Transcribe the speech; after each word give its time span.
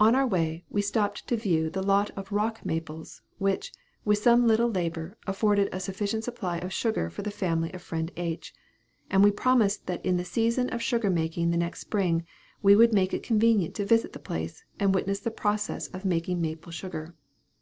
On 0.00 0.14
our 0.14 0.26
way, 0.26 0.64
we 0.70 0.80
stopped 0.80 1.26
to 1.28 1.36
view 1.36 1.68
the 1.68 1.82
lot 1.82 2.08
of 2.16 2.32
rock 2.32 2.64
maples, 2.64 3.20
which, 3.36 3.70
with 4.02 4.16
some 4.16 4.46
little 4.46 4.70
labor, 4.70 5.18
afforded 5.26 5.68
a 5.72 5.78
sufficient 5.78 6.24
supply 6.24 6.56
of 6.56 6.72
sugar 6.72 7.10
for 7.10 7.20
the 7.20 7.30
family 7.30 7.70
of 7.74 7.82
friend 7.82 8.10
H., 8.16 8.54
and 9.10 9.22
we 9.22 9.30
promised 9.30 9.84
that 9.88 10.02
in 10.06 10.16
the 10.16 10.24
season 10.24 10.70
of 10.70 10.80
sugar 10.80 11.10
making 11.10 11.50
the 11.50 11.58
next 11.58 11.80
spring, 11.80 12.24
we 12.62 12.74
would 12.74 12.94
make 12.94 13.12
it 13.12 13.22
convenient 13.22 13.74
to 13.74 13.84
visit 13.84 14.14
the 14.14 14.18
place, 14.18 14.64
and 14.80 14.94
witness 14.94 15.20
the 15.20 15.30
process 15.30 15.88
of 15.88 16.06
making 16.06 16.40
maple 16.40 16.72
sugar. 16.72 17.14